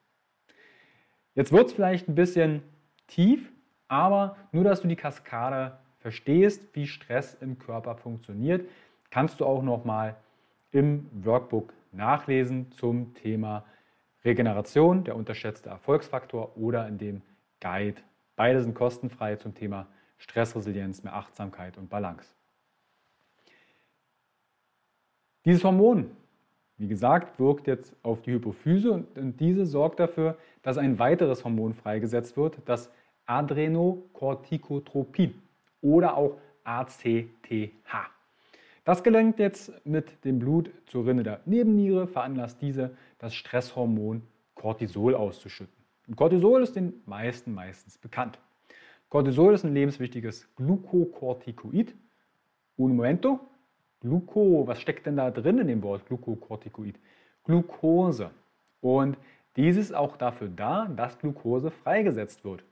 [1.35, 2.63] Jetzt wird es vielleicht ein bisschen
[3.07, 3.51] tief,
[3.89, 8.69] aber nur, dass du die Kaskade verstehst, wie Stress im Körper funktioniert,
[9.13, 10.17] kannst du auch nochmal
[10.73, 13.65] im Workbook nachlesen zum Thema
[14.25, 17.21] Regeneration, der unterschätzte Erfolgsfaktor oder in dem
[17.61, 18.01] Guide.
[18.37, 22.35] Beide sind kostenfrei zum Thema Stressresilienz, mehr Achtsamkeit und Balance.
[25.45, 26.11] Dieses Hormon,
[26.79, 31.75] wie gesagt, wirkt jetzt auf die Hypophyse und diese sorgt dafür, dass ein weiteres Hormon
[31.75, 32.91] freigesetzt wird, das
[33.27, 35.35] Adrenocorticotropin
[35.83, 38.22] oder auch ACTH.
[38.85, 44.23] Das gelangt jetzt mit dem Blut zur Rinne der Nebenniere, veranlasst diese, das Stresshormon
[44.57, 45.75] Cortisol auszuschütten.
[46.09, 48.41] Und Cortisol ist den meisten meistens bekannt.
[49.09, 51.95] Cortisol ist ein lebenswichtiges Glucocorticoid.
[52.77, 53.39] Un momento.
[54.01, 56.99] Gluco, was steckt denn da drin in dem Wort Glucocorticoid?
[57.45, 58.31] Glucose.
[58.81, 59.17] Und
[59.55, 62.65] dies ist auch dafür da, dass Glucose freigesetzt wird,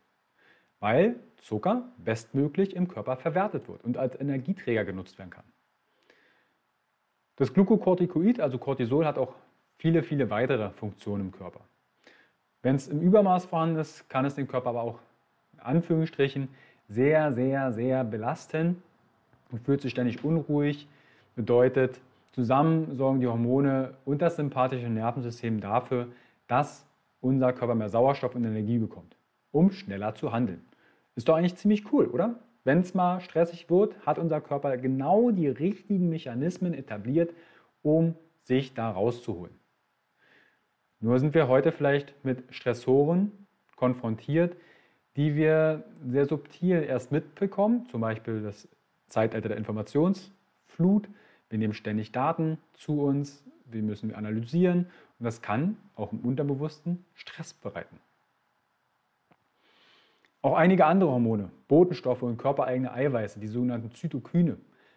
[0.81, 5.45] weil Zucker bestmöglich im Körper verwertet wird und als Energieträger genutzt werden kann.
[7.41, 9.33] Das Glucocorticoid, also Cortisol, hat auch
[9.79, 11.61] viele, viele weitere Funktionen im Körper.
[12.61, 14.99] Wenn es im Übermaß vorhanden ist, kann es den Körper aber auch
[15.57, 16.49] Anführungsstrichen
[16.87, 18.83] sehr, sehr, sehr belasten
[19.51, 20.87] und fühlt sich ständig unruhig.
[21.35, 21.99] Bedeutet,
[22.33, 26.09] zusammen sorgen die Hormone und das sympathische Nervensystem dafür,
[26.47, 26.85] dass
[27.23, 29.17] unser Körper mehr Sauerstoff und Energie bekommt,
[29.51, 30.63] um schneller zu handeln.
[31.17, 32.35] Ist doch eigentlich ziemlich cool, oder?
[32.65, 37.33] Wenn es mal stressig wird, hat unser Körper genau die richtigen Mechanismen etabliert,
[37.83, 39.55] um sich da rauszuholen.
[41.01, 43.33] Nur sind wir heute vielleicht mit Stressoren
[43.77, 44.57] konfrontiert,
[45.17, 48.69] die wir sehr subtil erst mitbekommen, zum Beispiel das
[49.09, 51.09] Zeitalter der Informationsflut.
[51.49, 54.87] Wir nehmen ständig Daten zu uns, die müssen wir analysieren
[55.19, 57.99] und das kann auch im Unterbewussten Stress bereiten.
[60.43, 64.57] Auch einige andere Hormone, Botenstoffe und körpereigene Eiweiße, die sogenannten Zytokine,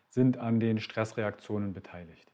[0.10, 2.32] sind an den Stressreaktionen beteiligt.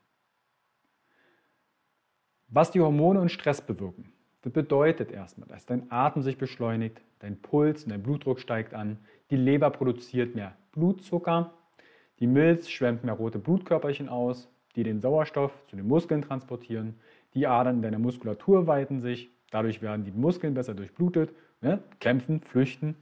[2.50, 4.12] Was die Hormone und Stress bewirken.
[4.42, 9.00] Das bedeutet erstmal, dass dein Atem sich beschleunigt, dein Puls und dein Blutdruck steigt an,
[9.32, 11.54] die Leber produziert mehr Blutzucker,
[12.20, 17.00] die Milz schwemmt mehr rote Blutkörperchen aus, die den Sauerstoff zu den Muskeln transportieren,
[17.34, 21.84] die Adern in deiner Muskulatur weiten sich, dadurch werden die Muskeln besser durchblutet, ne?
[22.00, 22.96] kämpfen, flüchten.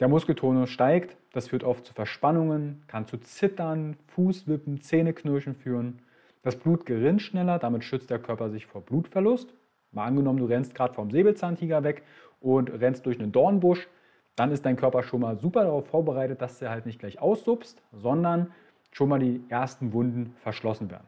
[0.00, 6.00] Der Muskeltonus steigt, das führt oft zu Verspannungen, kann zu Zittern, Fußwippen, Zähneknirschen führen.
[6.42, 9.52] Das Blut gerinnt schneller, damit schützt der Körper sich vor Blutverlust
[9.92, 12.04] Mal angenommen, du rennst gerade vom Säbelzahntiger weg
[12.40, 13.88] und rennst durch einen Dornbusch,
[14.36, 17.82] dann ist dein Körper schon mal super darauf vorbereitet, dass er halt nicht gleich aussupst,
[17.92, 18.52] sondern
[18.92, 21.06] schon mal die ersten Wunden verschlossen werden.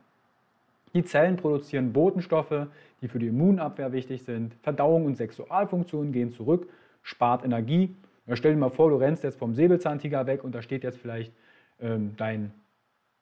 [0.94, 2.66] Die Zellen produzieren Botenstoffe,
[3.00, 4.54] die für die Immunabwehr wichtig sind.
[4.62, 6.68] Verdauung und Sexualfunktion gehen zurück,
[7.02, 7.94] spart Energie.
[8.26, 10.98] Ja, stell dir mal vor, du rennst jetzt vom Säbelzahntiger weg und da steht jetzt
[10.98, 11.32] vielleicht
[11.80, 12.52] ähm, dein,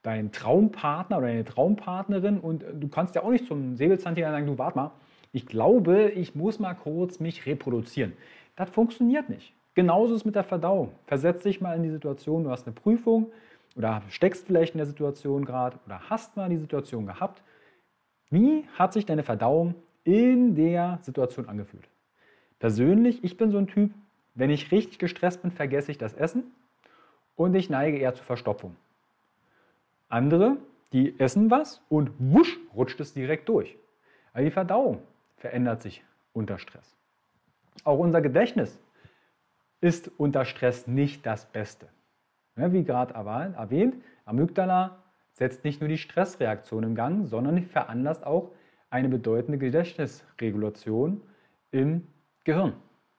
[0.02, 4.58] dein Traumpartner oder deine Traumpartnerin und du kannst ja auch nicht zum Säbelzahntiger sagen, du
[4.58, 4.90] warte mal,
[5.32, 8.12] ich glaube, ich muss mal kurz mich reproduzieren.
[8.56, 9.54] Das funktioniert nicht.
[9.74, 10.90] Genauso ist es mit der Verdauung.
[11.06, 13.30] Versetz dich mal in die Situation, du hast eine Prüfung
[13.76, 17.42] oder steckst vielleicht in der Situation gerade oder hast mal die Situation gehabt.
[18.30, 21.88] Wie hat sich deine Verdauung in der Situation angefühlt?
[22.58, 23.92] Persönlich, ich bin so ein Typ,
[24.34, 26.44] wenn ich richtig gestresst bin, vergesse ich das Essen
[27.36, 28.76] und ich neige eher zur Verstopfung.
[30.08, 30.56] Andere,
[30.92, 33.76] die essen was und wusch, rutscht es direkt durch.
[34.32, 35.02] Weil die Verdauung
[35.36, 36.96] verändert sich unter Stress.
[37.84, 38.78] Auch unser Gedächtnis
[39.80, 41.88] ist unter Stress nicht das Beste.
[42.56, 44.98] Wie gerade erwähnt, Amygdala
[45.40, 48.52] setzt nicht nur die Stressreaktion in Gang, sondern veranlasst auch
[48.90, 51.22] eine bedeutende Gedächtnisregulation
[51.70, 52.06] im
[52.44, 52.74] Gehirn,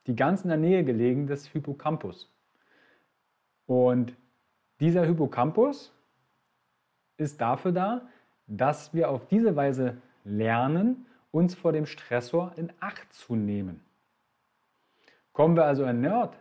[0.06, 2.32] die ganz in der Nähe gelegen des Hippocampus.
[3.66, 4.16] Und
[4.80, 5.92] dieser Hippocampus
[7.18, 8.02] ist dafür da,
[8.46, 13.82] dass wir auf diese Weise lernen, uns vor dem Stressor in Acht zu nehmen.
[15.34, 16.38] Kommen wir also erneut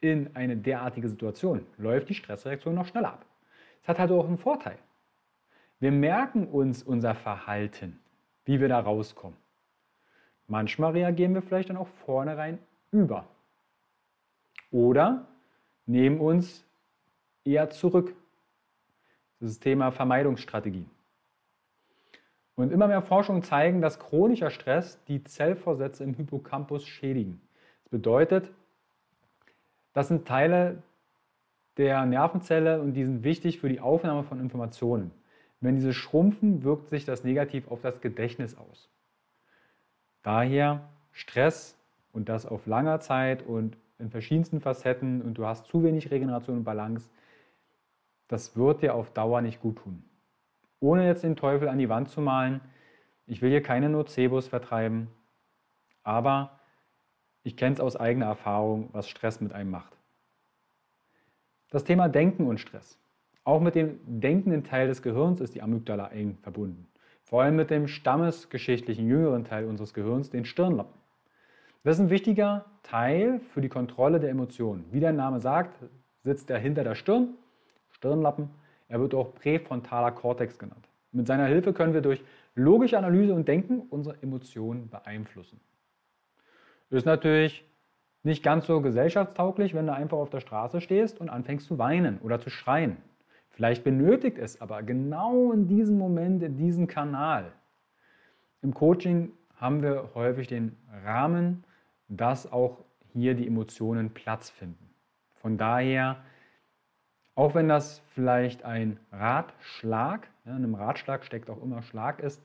[0.00, 3.26] in eine derartige Situation, läuft die Stressreaktion noch schneller ab.
[3.82, 4.78] Es hat halt auch einen Vorteil.
[5.80, 7.98] Wir merken uns unser Verhalten,
[8.44, 9.36] wie wir da rauskommen.
[10.46, 12.58] Manchmal reagieren wir vielleicht dann auch vornherein
[12.92, 13.26] über.
[14.70, 15.26] Oder
[15.86, 16.66] nehmen uns
[17.44, 18.14] eher zurück.
[19.38, 20.86] Das ist das Thema Vermeidungsstrategie.
[22.56, 27.40] Und immer mehr Forschungen zeigen, dass chronischer Stress die Zellvorsätze im Hippocampus schädigen.
[27.84, 28.50] Das bedeutet,
[29.94, 30.82] das sind Teile
[31.78, 35.10] der Nervenzelle und die sind wichtig für die Aufnahme von Informationen.
[35.60, 38.88] Wenn diese schrumpfen, wirkt sich das negativ auf das Gedächtnis aus.
[40.22, 41.76] Daher Stress
[42.12, 46.58] und das auf langer Zeit und in verschiedensten Facetten und du hast zu wenig Regeneration
[46.58, 47.10] und Balance,
[48.28, 50.02] das wird dir auf Dauer nicht gut tun.
[50.80, 52.60] Ohne jetzt den Teufel an die Wand zu malen,
[53.26, 55.08] ich will hier keine Nocebos vertreiben,
[56.02, 56.58] aber
[57.42, 59.92] ich kenne es aus eigener Erfahrung, was Stress mit einem macht.
[61.70, 62.98] Das Thema Denken und Stress.
[63.44, 66.86] Auch mit dem denkenden Teil des Gehirns ist die Amygdala eng verbunden.
[67.22, 71.00] Vor allem mit dem stammesgeschichtlichen jüngeren Teil unseres Gehirns, den Stirnlappen.
[71.82, 74.84] Das ist ein wichtiger Teil für die Kontrolle der Emotionen.
[74.90, 75.74] Wie der Name sagt,
[76.22, 77.34] sitzt er hinter der Stirn,
[77.92, 78.50] Stirnlappen.
[78.88, 80.88] Er wird auch präfrontaler Kortex genannt.
[81.12, 82.22] Mit seiner Hilfe können wir durch
[82.54, 85.60] logische Analyse und Denken unsere Emotionen beeinflussen.
[86.90, 87.64] Ist natürlich
[88.22, 92.18] nicht ganz so gesellschaftstauglich, wenn du einfach auf der Straße stehst und anfängst zu weinen
[92.20, 92.98] oder zu schreien.
[93.60, 97.52] Vielleicht benötigt es aber genau in diesem Moment, in diesem Kanal.
[98.62, 101.62] Im Coaching haben wir häufig den Rahmen,
[102.08, 102.78] dass auch
[103.12, 104.88] hier die Emotionen Platz finden.
[105.42, 106.22] Von daher,
[107.34, 112.42] auch wenn das vielleicht ein Ratschlag, ja, in einem Ratschlag steckt auch immer Schlag ist,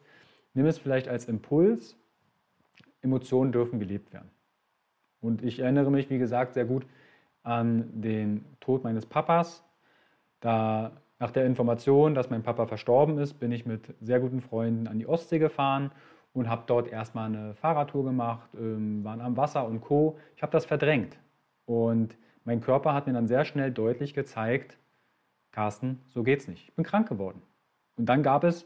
[0.54, 1.96] nimm es vielleicht als Impuls.
[3.02, 4.32] Emotionen dürfen gelebt werden.
[5.22, 6.86] Und ich erinnere mich, wie gesagt, sehr gut
[7.44, 9.64] an den Tod meines Papas.
[10.42, 14.88] Da nach der Information, dass mein Papa verstorben ist, bin ich mit sehr guten Freunden
[14.88, 15.92] an die Ostsee gefahren
[16.34, 20.18] und habe dort erstmal eine Fahrradtour gemacht, ähm, waren am Wasser und Co.
[20.36, 21.18] Ich habe das verdrängt.
[21.66, 24.78] Und mein Körper hat mir dann sehr schnell deutlich gezeigt,
[25.52, 26.68] Carsten, so geht's nicht.
[26.68, 27.42] Ich bin krank geworden.
[27.96, 28.66] Und dann gab es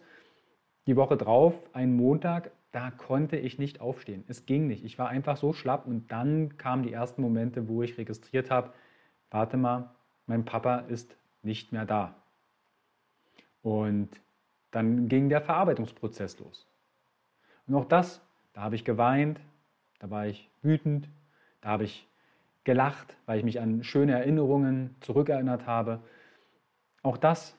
[0.88, 4.24] die Woche drauf, einen Montag, da konnte ich nicht aufstehen.
[4.28, 4.84] Es ging nicht.
[4.84, 8.74] Ich war einfach so schlapp und dann kamen die ersten Momente, wo ich registriert habe,
[9.30, 9.92] warte mal,
[10.26, 12.16] mein Papa ist nicht mehr da.
[13.62, 14.10] Und
[14.72, 16.67] dann ging der Verarbeitungsprozess los.
[17.67, 18.22] Und auch das,
[18.54, 19.39] da habe ich geweint,
[20.00, 21.10] da war ich wütend,
[21.62, 22.08] da habe ich
[22.63, 26.00] gelacht, weil ich mich an schöne Erinnerungen zurückerinnert habe.
[27.04, 27.56] Auch das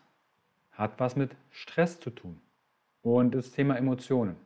[0.73, 2.41] hat was mit Stress zu tun
[3.03, 4.37] und das Thema Emotionen.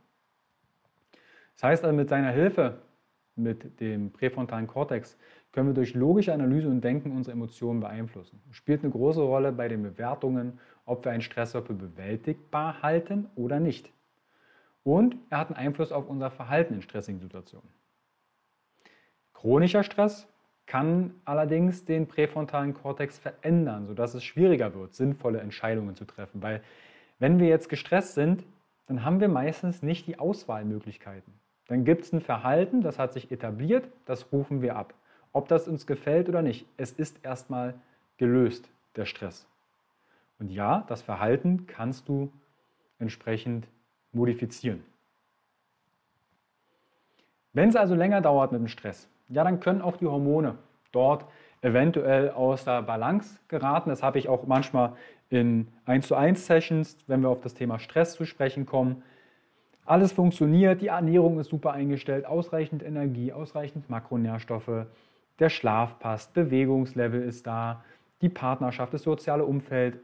[1.54, 2.78] Das heißt also, mit seiner Hilfe,
[3.36, 5.16] mit dem präfrontalen Kortex,
[5.52, 8.40] können wir durch logische Analyse und Denken unsere Emotionen beeinflussen.
[8.50, 13.28] Es spielt eine große Rolle bei den Bewertungen, ob wir einen Stressor für bewältigbar halten
[13.36, 13.92] oder nicht.
[14.82, 17.68] Und er hat einen Einfluss auf unser Verhalten in stressigen Situationen.
[19.32, 20.26] Chronischer Stress
[20.66, 26.42] kann allerdings den präfrontalen Kortex verändern, sodass es schwieriger wird, sinnvolle Entscheidungen zu treffen.
[26.42, 26.62] Weil
[27.18, 28.44] wenn wir jetzt gestresst sind,
[28.86, 31.32] dann haben wir meistens nicht die Auswahlmöglichkeiten.
[31.68, 34.94] Dann gibt es ein Verhalten, das hat sich etabliert, das rufen wir ab.
[35.32, 37.74] Ob das uns gefällt oder nicht, es ist erstmal
[38.18, 39.46] gelöst, der Stress.
[40.38, 42.32] Und ja, das Verhalten kannst du
[42.98, 43.68] entsprechend
[44.12, 44.82] modifizieren.
[47.52, 50.58] Wenn es also länger dauert mit dem Stress, ja, dann können auch die Hormone
[50.92, 51.26] dort
[51.62, 53.90] eventuell aus der Balance geraten.
[53.90, 54.92] Das habe ich auch manchmal
[55.30, 59.02] in 1 zu 1 Sessions, wenn wir auf das Thema Stress zu sprechen kommen.
[59.86, 64.86] Alles funktioniert, die Ernährung ist super eingestellt, ausreichend Energie, ausreichend Makronährstoffe,
[65.38, 67.82] der Schlaf passt, Bewegungslevel ist da,
[68.20, 69.98] die Partnerschaft, das soziale Umfeld,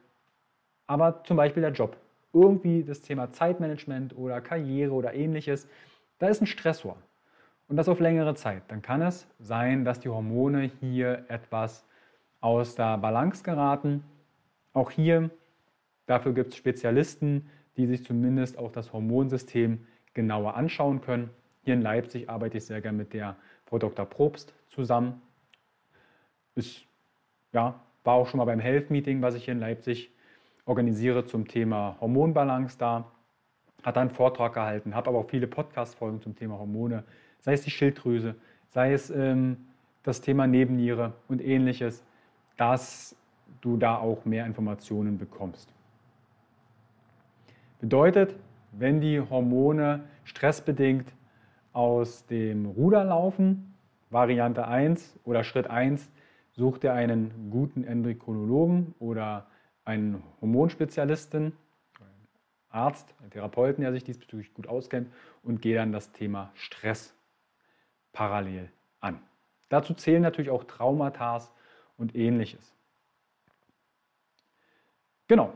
[0.91, 1.97] aber zum Beispiel der Job.
[2.33, 5.69] Irgendwie das Thema Zeitmanagement oder Karriere oder ähnliches,
[6.19, 6.97] da ist ein Stressor.
[7.69, 8.65] Und das auf längere Zeit.
[8.67, 11.87] Dann kann es sein, dass die Hormone hier etwas
[12.41, 14.03] aus der Balance geraten.
[14.73, 15.31] Auch hier,
[16.07, 21.31] dafür gibt es Spezialisten, die sich zumindest auch das Hormonsystem genauer anschauen können.
[21.63, 23.37] Hier in Leipzig arbeite ich sehr gerne mit der
[23.67, 24.07] Frau Dr.
[24.07, 25.23] Probst zusammen.
[26.57, 26.85] Ist,
[27.53, 30.11] ja, war auch schon mal beim Health Meeting, was ich hier in Leipzig
[30.67, 33.11] organisiere zum Thema Hormonbalance da.
[33.83, 37.05] Hat einen Vortrag gehalten, habe aber auch viele Podcast-Folgen zum Thema Hormone,
[37.39, 38.35] sei es die Schilddrüse,
[38.69, 39.57] sei es ähm,
[40.03, 42.05] das Thema Nebenniere und ähnliches,
[42.57, 43.17] dass
[43.61, 45.73] du da auch mehr Informationen bekommst.
[47.81, 48.37] Bedeutet,
[48.73, 51.11] wenn die Hormone stressbedingt
[51.73, 53.75] aus dem Ruder laufen,
[54.11, 56.11] Variante 1 oder Schritt 1,
[56.53, 59.47] such dir einen guten Endokrinologen oder
[59.91, 61.53] einen Hormonspezialisten,
[61.99, 62.29] einen
[62.69, 65.13] Arzt, einen Therapeuten, der sich diesbezüglich gut auskennt
[65.43, 67.13] und geh dann das Thema Stress
[68.13, 68.71] parallel
[69.01, 69.21] an.
[69.69, 71.49] Dazu zählen natürlich auch Traumata
[71.97, 72.73] und ähnliches.
[75.27, 75.53] Genau,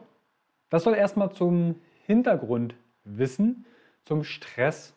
[0.68, 3.64] das soll erstmal zum Hintergrundwissen
[4.02, 4.94] zum Stress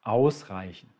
[0.00, 0.90] ausreichen.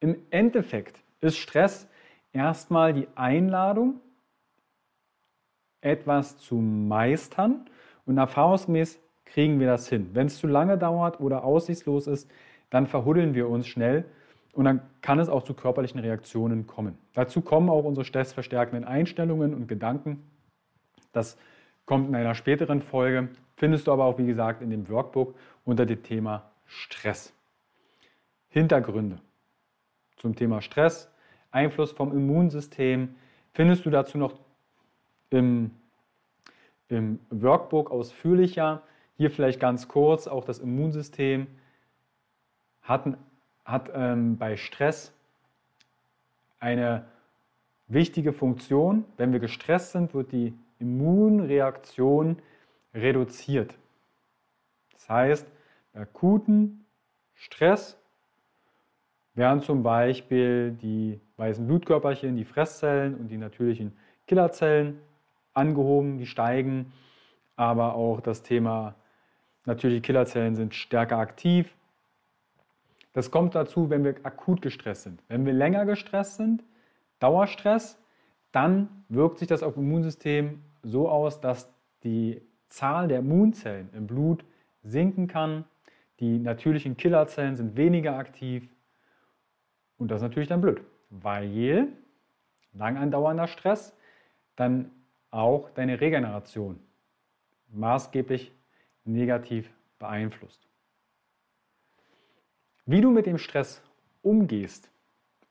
[0.00, 1.88] Im Endeffekt ist Stress
[2.32, 4.00] erstmal die Einladung,
[5.86, 7.66] etwas zu meistern
[8.04, 10.10] und erfahrungsgemäß kriegen wir das hin.
[10.12, 12.30] Wenn es zu lange dauert oder aussichtslos ist,
[12.70, 14.04] dann verhuddeln wir uns schnell
[14.52, 16.98] und dann kann es auch zu körperlichen Reaktionen kommen.
[17.14, 20.22] Dazu kommen auch unsere stressverstärkenden Einstellungen und Gedanken.
[21.12, 21.36] Das
[21.84, 25.34] kommt in einer späteren Folge, findest du aber auch, wie gesagt, in dem Workbook
[25.64, 27.32] unter dem Thema Stress.
[28.48, 29.18] Hintergründe
[30.16, 31.10] zum Thema Stress,
[31.50, 33.14] Einfluss vom Immunsystem,
[33.52, 34.34] findest du dazu noch
[35.30, 35.70] im,
[36.88, 38.82] im Workbook ausführlicher.
[39.16, 41.46] Hier vielleicht ganz kurz, auch das Immunsystem
[42.82, 43.16] hat,
[43.64, 45.12] hat ähm, bei Stress
[46.60, 47.06] eine
[47.88, 49.04] wichtige Funktion.
[49.16, 52.38] Wenn wir gestresst sind, wird die Immunreaktion
[52.94, 53.74] reduziert.
[54.92, 55.46] Das heißt,
[55.92, 56.84] bei akuten
[57.34, 57.98] Stress
[59.34, 63.96] werden zum Beispiel die weißen Blutkörperchen, die Fresszellen und die natürlichen
[64.26, 65.00] Killerzellen
[65.56, 66.92] angehoben, die steigen,
[67.56, 68.94] aber auch das Thema
[69.64, 71.74] natürliche Killerzellen sind stärker aktiv.
[73.12, 75.22] Das kommt dazu, wenn wir akut gestresst sind.
[75.28, 76.62] Wenn wir länger gestresst sind,
[77.18, 77.98] Dauerstress,
[78.52, 81.72] dann wirkt sich das auf Immunsystem so aus, dass
[82.04, 84.44] die Zahl der Immunzellen im Blut
[84.82, 85.64] sinken kann.
[86.20, 88.68] Die natürlichen Killerzellen sind weniger aktiv.
[89.98, 91.48] Und das ist natürlich dann blöd, weil
[92.74, 93.96] lang andauernder Stress
[94.56, 94.90] dann
[95.36, 96.80] auch deine Regeneration
[97.68, 98.52] maßgeblich
[99.04, 100.66] negativ beeinflusst.
[102.86, 103.82] Wie du mit dem Stress
[104.22, 104.90] umgehst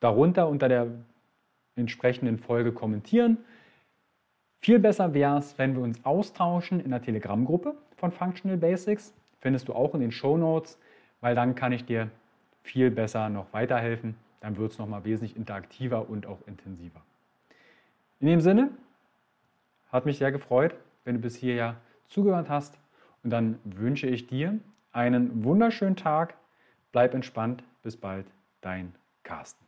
[0.01, 0.87] darunter unter der
[1.77, 3.39] entsprechenden Folge kommentieren.
[4.61, 9.13] Viel besser wäre es, wenn wir uns austauschen in der Telegram-Gruppe von Functional Basics.
[9.41, 10.79] Findest du auch in den Show Notes,
[11.21, 12.11] weil dann kann ich dir
[12.69, 14.15] viel besser noch weiterhelfen.
[14.41, 17.01] Dann wird es nochmal wesentlich interaktiver und auch intensiver.
[18.21, 18.71] In dem Sinne,
[19.91, 22.79] hat mich sehr gefreut, wenn du bis hierher zugehört hast.
[23.25, 24.59] Und dann wünsche ich dir
[24.93, 26.35] einen wunderschönen Tag.
[26.93, 27.65] Bleib entspannt.
[27.83, 28.27] Bis bald,
[28.61, 29.68] dein Carsten.